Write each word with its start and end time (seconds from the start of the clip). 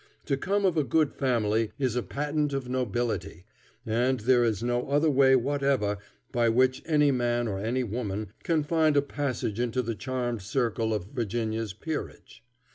To 0.25 0.35
come 0.35 0.65
of 0.65 0.77
a 0.77 0.83
good 0.83 1.13
family 1.13 1.73
is 1.77 1.95
a 1.95 2.01
patent 2.01 2.53
of 2.53 2.67
nobility, 2.67 3.45
and 3.85 4.19
there 4.21 4.43
is 4.43 4.63
no 4.63 4.89
other 4.89 5.11
way 5.11 5.35
whatever 5.35 5.99
by 6.31 6.49
which 6.49 6.81
any 6.87 7.11
man 7.11 7.47
or 7.47 7.59
any 7.59 7.83
woman 7.83 8.31
can 8.43 8.63
find 8.63 8.97
a 8.97 9.03
passage 9.03 9.59
into 9.59 9.83
the 9.83 9.93
charmed 9.93 10.41
circle 10.41 10.91
of 10.91 11.05
Virginia's 11.11 11.73
peerage. 11.73 12.43